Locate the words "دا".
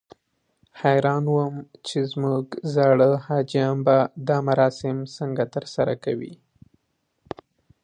4.27-4.37